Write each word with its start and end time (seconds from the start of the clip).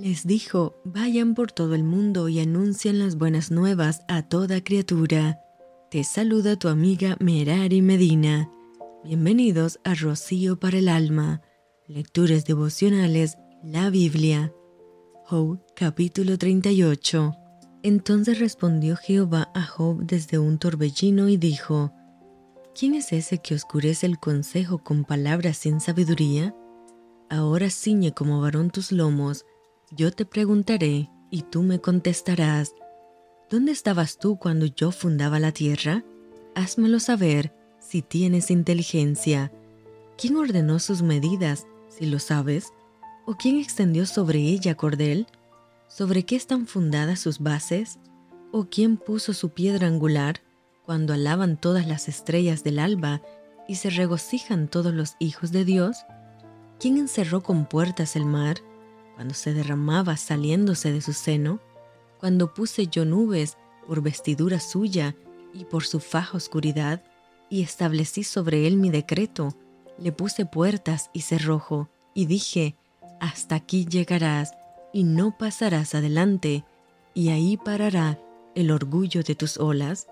les 0.00 0.26
dijo, 0.26 0.80
vayan 0.84 1.34
por 1.34 1.52
todo 1.52 1.74
el 1.74 1.84
mundo 1.84 2.28
y 2.28 2.40
anuncien 2.40 2.98
las 2.98 3.16
buenas 3.16 3.50
nuevas 3.50 4.02
a 4.08 4.22
toda 4.22 4.64
criatura. 4.64 5.40
Te 5.90 6.04
saluda 6.04 6.56
tu 6.56 6.68
amiga 6.68 7.16
Merari 7.20 7.82
Medina. 7.82 8.50
Bienvenidos 9.04 9.78
a 9.84 9.94
Rocío 9.94 10.58
para 10.58 10.78
el 10.78 10.88
Alma, 10.88 11.42
Lecturas 11.86 12.46
Devocionales, 12.46 13.36
la 13.62 13.90
Biblia. 13.90 14.54
Job 15.26 15.60
capítulo 15.76 16.38
38. 16.38 17.34
Entonces 17.82 18.38
respondió 18.38 18.96
Jehová 18.96 19.50
a 19.54 19.62
Job 19.62 20.06
desde 20.06 20.38
un 20.38 20.58
torbellino 20.58 21.28
y 21.28 21.36
dijo, 21.36 21.92
¿Quién 22.74 22.94
es 22.94 23.12
ese 23.12 23.38
que 23.38 23.54
oscurece 23.54 24.06
el 24.06 24.18
consejo 24.18 24.82
con 24.82 25.04
palabras 25.04 25.58
sin 25.58 25.80
sabiduría? 25.80 26.54
Ahora 27.28 27.68
ciñe 27.68 28.12
como 28.12 28.40
varón 28.40 28.70
tus 28.70 28.92
lomos, 28.92 29.44
yo 29.90 30.12
te 30.12 30.24
preguntaré 30.24 31.10
y 31.30 31.42
tú 31.42 31.62
me 31.62 31.80
contestarás. 31.80 32.74
¿Dónde 33.50 33.72
estabas 33.72 34.18
tú 34.18 34.38
cuando 34.38 34.66
yo 34.66 34.92
fundaba 34.92 35.40
la 35.40 35.50
tierra? 35.50 36.04
Házmelo 36.54 37.00
saber 37.00 37.52
si 37.80 38.00
tienes 38.00 38.52
inteligencia. 38.52 39.52
¿Quién 40.16 40.36
ordenó 40.36 40.78
sus 40.78 41.02
medidas, 41.02 41.66
si 41.88 42.06
lo 42.06 42.20
sabes? 42.20 42.72
¿O 43.26 43.34
quién 43.34 43.58
extendió 43.58 44.06
sobre 44.06 44.38
ella 44.38 44.76
cordel? 44.76 45.26
¿Sobre 45.88 46.24
qué 46.24 46.36
están 46.36 46.68
fundadas 46.68 47.18
sus 47.18 47.40
bases? 47.40 47.98
¿O 48.52 48.66
quién 48.66 48.96
puso 48.96 49.32
su 49.32 49.50
piedra 49.50 49.88
angular 49.88 50.40
cuando 50.84 51.14
alaban 51.14 51.60
todas 51.60 51.88
las 51.88 52.08
estrellas 52.08 52.62
del 52.62 52.78
alba 52.78 53.22
y 53.66 53.76
se 53.76 53.90
regocijan 53.90 54.68
todos 54.68 54.94
los 54.94 55.16
hijos 55.18 55.50
de 55.50 55.64
Dios? 55.64 56.04
¿Quién 56.78 56.96
encerró 56.96 57.42
con 57.42 57.66
puertas 57.66 58.14
el 58.14 58.24
mar 58.24 58.58
cuando 59.20 59.34
se 59.34 59.52
derramaba 59.52 60.16
saliéndose 60.16 60.92
de 60.92 61.02
su 61.02 61.12
seno? 61.12 61.60
Cuando 62.18 62.54
puse 62.54 62.86
yo 62.86 63.04
nubes 63.04 63.58
por 63.86 64.00
vestidura 64.00 64.60
suya 64.60 65.14
y 65.52 65.66
por 65.66 65.84
su 65.84 66.00
faja 66.00 66.38
oscuridad, 66.38 67.02
y 67.50 67.60
establecí 67.60 68.24
sobre 68.24 68.66
él 68.66 68.78
mi 68.78 68.88
decreto, 68.88 69.54
le 69.98 70.10
puse 70.10 70.46
puertas 70.46 71.10
y 71.12 71.20
cerrojo, 71.20 71.90
y 72.14 72.24
dije, 72.24 72.76
hasta 73.20 73.56
aquí 73.56 73.84
llegarás, 73.84 74.54
y 74.90 75.04
no 75.04 75.36
pasarás 75.36 75.94
adelante, 75.94 76.64
y 77.12 77.28
ahí 77.28 77.58
parará 77.58 78.18
el 78.54 78.70
orgullo 78.70 79.22
de 79.22 79.34
tus 79.34 79.58
olas. 79.58 80.06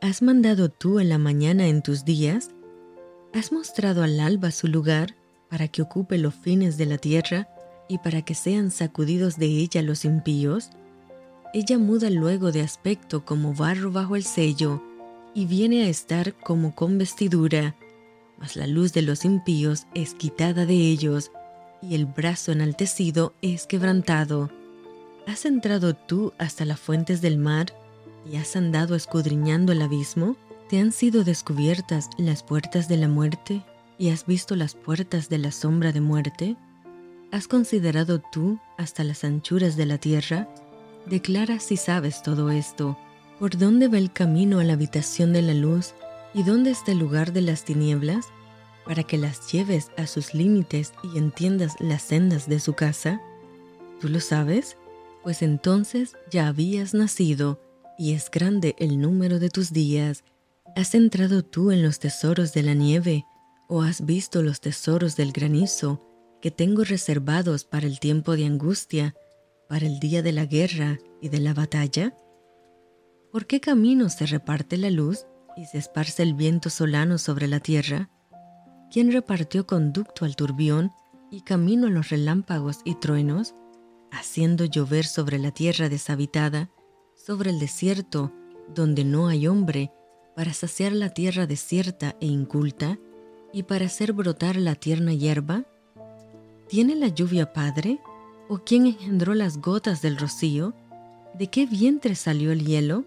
¿Has 0.00 0.22
mandado 0.22 0.70
tú 0.70 0.98
en 0.98 1.10
la 1.10 1.18
mañana 1.18 1.66
en 1.66 1.82
tus 1.82 2.06
días? 2.06 2.52
¿Has 3.34 3.52
mostrado 3.52 4.02
al 4.02 4.18
alba 4.18 4.50
su 4.50 4.66
lugar 4.66 5.14
para 5.50 5.68
que 5.68 5.82
ocupe 5.82 6.16
los 6.16 6.34
fines 6.34 6.78
de 6.78 6.86
la 6.86 6.96
tierra 6.96 7.50
y 7.88 7.98
para 7.98 8.22
que 8.22 8.34
sean 8.34 8.70
sacudidos 8.70 9.36
de 9.36 9.46
ella 9.46 9.82
los 9.82 10.04
impíos? 10.04 10.70
Ella 11.54 11.78
muda 11.78 12.10
luego 12.10 12.52
de 12.52 12.62
aspecto 12.62 13.24
como 13.24 13.54
barro 13.54 13.90
bajo 13.90 14.16
el 14.16 14.24
sello 14.24 14.82
y 15.34 15.46
viene 15.46 15.84
a 15.84 15.88
estar 15.88 16.34
como 16.34 16.74
con 16.74 16.98
vestidura, 16.98 17.76
mas 18.38 18.56
la 18.56 18.66
luz 18.66 18.92
de 18.92 19.02
los 19.02 19.24
impíos 19.24 19.86
es 19.94 20.14
quitada 20.14 20.66
de 20.66 20.74
ellos 20.74 21.30
y 21.82 21.94
el 21.94 22.06
brazo 22.06 22.52
enaltecido 22.52 23.34
es 23.42 23.66
quebrantado. 23.66 24.50
¿Has 25.26 25.44
entrado 25.44 25.94
tú 25.94 26.32
hasta 26.38 26.64
las 26.64 26.80
fuentes 26.80 27.20
del 27.20 27.38
mar 27.38 27.66
y 28.30 28.36
has 28.36 28.56
andado 28.56 28.94
escudriñando 28.94 29.72
el 29.72 29.82
abismo? 29.82 30.36
¿Te 30.68 30.80
han 30.80 30.92
sido 30.92 31.22
descubiertas 31.24 32.10
las 32.18 32.42
puertas 32.42 32.88
de 32.88 32.96
la 32.96 33.08
muerte 33.08 33.62
y 33.98 34.10
has 34.10 34.26
visto 34.26 34.56
las 34.56 34.74
puertas 34.74 35.28
de 35.28 35.38
la 35.38 35.52
sombra 35.52 35.92
de 35.92 36.00
muerte? 36.00 36.56
¿Has 37.32 37.48
considerado 37.48 38.20
tú 38.20 38.58
hasta 38.78 39.04
las 39.04 39.24
anchuras 39.24 39.76
de 39.76 39.86
la 39.86 39.98
tierra? 39.98 40.48
Declara 41.06 41.60
si 41.60 41.76
sabes 41.76 42.22
todo 42.22 42.50
esto. 42.50 42.98
¿Por 43.38 43.58
dónde 43.58 43.88
va 43.88 43.98
el 43.98 44.12
camino 44.12 44.60
a 44.60 44.64
la 44.64 44.72
habitación 44.72 45.32
de 45.32 45.42
la 45.42 45.54
luz 45.54 45.94
y 46.34 46.42
dónde 46.42 46.70
está 46.70 46.92
el 46.92 46.98
lugar 46.98 47.32
de 47.32 47.42
las 47.42 47.64
tinieblas? 47.64 48.26
para 48.86 49.02
que 49.02 49.18
las 49.18 49.52
lleves 49.52 49.90
a 49.98 50.06
sus 50.06 50.32
límites 50.32 50.92
y 51.02 51.18
entiendas 51.18 51.74
las 51.80 52.02
sendas 52.02 52.48
de 52.48 52.60
su 52.60 52.74
casa? 52.74 53.20
¿Tú 54.00 54.08
lo 54.08 54.20
sabes? 54.20 54.78
Pues 55.22 55.42
entonces 55.42 56.16
ya 56.30 56.46
habías 56.46 56.94
nacido 56.94 57.60
y 57.98 58.12
es 58.12 58.30
grande 58.30 58.76
el 58.78 59.00
número 59.00 59.40
de 59.40 59.50
tus 59.50 59.72
días. 59.72 60.22
¿Has 60.76 60.94
entrado 60.94 61.42
tú 61.42 61.72
en 61.72 61.82
los 61.82 61.98
tesoros 61.98 62.52
de 62.52 62.62
la 62.62 62.74
nieve 62.74 63.26
o 63.68 63.82
has 63.82 64.06
visto 64.06 64.42
los 64.42 64.60
tesoros 64.60 65.16
del 65.16 65.32
granizo 65.32 66.05
que 66.46 66.52
tengo 66.52 66.84
reservados 66.84 67.64
para 67.64 67.88
el 67.88 67.98
tiempo 67.98 68.36
de 68.36 68.46
angustia, 68.46 69.16
para 69.68 69.84
el 69.84 69.98
día 69.98 70.22
de 70.22 70.30
la 70.30 70.46
guerra 70.46 71.00
y 71.20 71.28
de 71.28 71.40
la 71.40 71.54
batalla? 71.54 72.14
¿Por 73.32 73.48
qué 73.48 73.60
camino 73.60 74.08
se 74.10 74.26
reparte 74.26 74.76
la 74.76 74.90
luz 74.90 75.26
y 75.56 75.64
se 75.64 75.78
esparce 75.78 76.22
el 76.22 76.34
viento 76.34 76.70
solano 76.70 77.18
sobre 77.18 77.48
la 77.48 77.58
tierra? 77.58 78.10
¿Quién 78.92 79.10
repartió 79.10 79.66
conducto 79.66 80.24
al 80.24 80.36
turbión 80.36 80.92
y 81.32 81.40
camino 81.40 81.88
a 81.88 81.90
los 81.90 82.10
relámpagos 82.10 82.78
y 82.84 82.94
truenos, 82.94 83.56
haciendo 84.12 84.66
llover 84.66 85.04
sobre 85.04 85.40
la 85.40 85.50
tierra 85.50 85.88
deshabitada, 85.88 86.70
sobre 87.16 87.50
el 87.50 87.58
desierto 87.58 88.32
donde 88.72 89.02
no 89.02 89.26
hay 89.26 89.48
hombre, 89.48 89.90
para 90.36 90.52
saciar 90.52 90.92
la 90.92 91.08
tierra 91.08 91.48
desierta 91.48 92.14
e 92.20 92.26
inculta, 92.26 93.00
y 93.52 93.64
para 93.64 93.86
hacer 93.86 94.12
brotar 94.12 94.54
la 94.54 94.76
tierna 94.76 95.12
hierba? 95.12 95.66
¿Tiene 96.68 96.96
la 96.96 97.08
lluvia 97.08 97.52
padre? 97.52 98.00
¿O 98.48 98.58
quién 98.58 98.86
engendró 98.86 99.34
las 99.34 99.58
gotas 99.58 100.02
del 100.02 100.16
rocío? 100.16 100.74
¿De 101.34 101.46
qué 101.46 101.64
vientre 101.64 102.16
salió 102.16 102.50
el 102.50 102.66
hielo? 102.66 103.04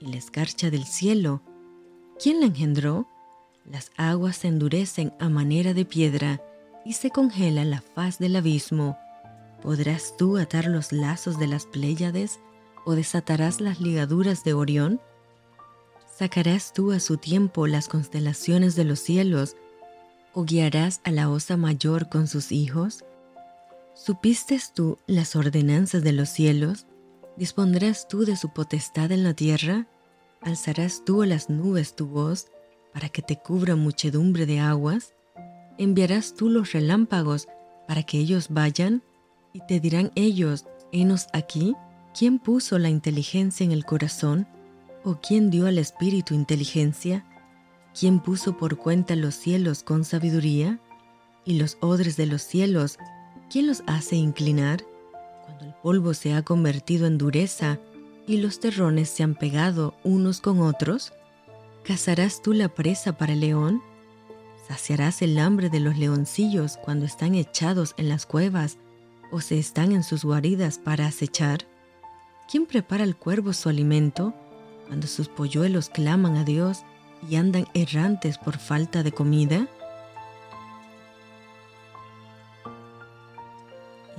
Y 0.00 0.06
la 0.06 0.18
escarcha 0.18 0.68
del 0.70 0.84
cielo. 0.84 1.40
¿Quién 2.22 2.40
la 2.40 2.46
engendró? 2.46 3.08
Las 3.64 3.90
aguas 3.96 4.36
se 4.36 4.48
endurecen 4.48 5.14
a 5.18 5.30
manera 5.30 5.72
de 5.72 5.86
piedra 5.86 6.42
y 6.84 6.92
se 6.92 7.10
congela 7.10 7.64
la 7.64 7.80
faz 7.80 8.18
del 8.18 8.36
abismo. 8.36 8.98
¿Podrás 9.62 10.16
tú 10.18 10.36
atar 10.36 10.66
los 10.66 10.92
lazos 10.92 11.38
de 11.38 11.46
las 11.46 11.64
Pléyades 11.64 12.38
o 12.84 12.94
desatarás 12.94 13.62
las 13.62 13.80
ligaduras 13.80 14.44
de 14.44 14.52
Orión? 14.52 15.00
¿Sacarás 16.18 16.74
tú 16.74 16.92
a 16.92 17.00
su 17.00 17.16
tiempo 17.16 17.66
las 17.66 17.88
constelaciones 17.88 18.76
de 18.76 18.84
los 18.84 19.00
cielos 19.00 19.56
o 20.32 20.44
guiarás 20.44 21.00
a 21.04 21.10
la 21.10 21.30
osa 21.30 21.56
mayor 21.56 22.08
con 22.08 22.26
sus 22.26 22.52
hijos? 22.52 23.04
¿Supiste 23.94 24.58
tú 24.74 24.98
las 25.06 25.36
ordenanzas 25.36 26.02
de 26.02 26.12
los 26.12 26.28
cielos? 26.28 26.86
¿Dispondrás 27.36 28.08
tú 28.08 28.24
de 28.24 28.36
su 28.36 28.50
potestad 28.52 29.12
en 29.12 29.24
la 29.24 29.34
tierra? 29.34 29.86
¿Alzarás 30.40 31.02
tú 31.04 31.22
a 31.22 31.26
las 31.26 31.50
nubes 31.50 31.94
tu 31.96 32.06
voz? 32.06 32.46
para 32.92 33.08
que 33.08 33.22
te 33.22 33.36
cubra 33.36 33.76
muchedumbre 33.76 34.46
de 34.46 34.60
aguas? 34.60 35.14
¿Enviarás 35.78 36.34
tú 36.34 36.48
los 36.48 36.72
relámpagos 36.72 37.48
para 37.86 38.02
que 38.02 38.18
ellos 38.18 38.48
vayan? 38.50 39.02
Y 39.52 39.60
te 39.66 39.80
dirán 39.80 40.12
ellos, 40.14 40.66
henos 40.92 41.26
aquí, 41.32 41.74
¿quién 42.16 42.38
puso 42.38 42.78
la 42.78 42.88
inteligencia 42.88 43.64
en 43.64 43.72
el 43.72 43.84
corazón? 43.84 44.46
¿O 45.04 45.16
quién 45.20 45.50
dio 45.50 45.66
al 45.66 45.78
espíritu 45.78 46.34
inteligencia? 46.34 47.24
¿Quién 47.98 48.20
puso 48.20 48.56
por 48.56 48.76
cuenta 48.76 49.16
los 49.16 49.34
cielos 49.34 49.82
con 49.82 50.04
sabiduría? 50.04 50.78
¿Y 51.44 51.58
los 51.58 51.78
odres 51.80 52.16
de 52.16 52.26
los 52.26 52.42
cielos, 52.42 52.98
quién 53.50 53.66
los 53.66 53.82
hace 53.86 54.16
inclinar? 54.16 54.84
Cuando 55.44 55.64
el 55.64 55.74
polvo 55.82 56.14
se 56.14 56.34
ha 56.34 56.42
convertido 56.42 57.06
en 57.06 57.18
dureza 57.18 57.78
y 58.26 58.36
los 58.36 58.60
terrones 58.60 59.08
se 59.08 59.22
han 59.22 59.34
pegado 59.34 59.94
unos 60.04 60.40
con 60.40 60.60
otros, 60.60 61.12
¿Cazarás 61.84 62.42
tú 62.42 62.52
la 62.52 62.68
presa 62.68 63.16
para 63.16 63.32
el 63.32 63.40
león? 63.40 63.82
¿Saciarás 64.68 65.22
el 65.22 65.38
hambre 65.38 65.70
de 65.70 65.80
los 65.80 65.96
leoncillos 65.96 66.76
cuando 66.76 67.06
están 67.06 67.34
echados 67.34 67.94
en 67.96 68.08
las 68.08 68.26
cuevas 68.26 68.76
o 69.32 69.40
se 69.40 69.58
están 69.58 69.92
en 69.92 70.04
sus 70.04 70.24
guaridas 70.24 70.78
para 70.78 71.06
acechar? 71.06 71.66
¿Quién 72.50 72.66
prepara 72.66 73.02
al 73.04 73.16
cuervo 73.16 73.52
su 73.54 73.68
alimento 73.68 74.34
cuando 74.86 75.06
sus 75.06 75.28
polluelos 75.28 75.88
claman 75.88 76.36
a 76.36 76.44
Dios 76.44 76.84
y 77.28 77.36
andan 77.36 77.66
errantes 77.74 78.38
por 78.38 78.58
falta 78.58 79.02
de 79.02 79.12
comida? 79.12 79.66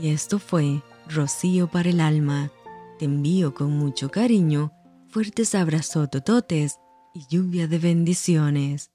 Y 0.00 0.10
esto 0.10 0.38
fue 0.38 0.82
Rocío 1.08 1.68
para 1.68 1.90
el 1.90 2.00
alma. 2.00 2.50
Te 2.98 3.06
envío 3.06 3.54
con 3.54 3.72
mucho 3.72 4.10
cariño, 4.10 4.72
fuertes 5.08 5.54
abrazos 5.54 6.10
tototes 6.10 6.78
y 7.14 7.26
lluvia 7.28 7.66
de 7.66 7.78
bendiciones. 7.78 8.90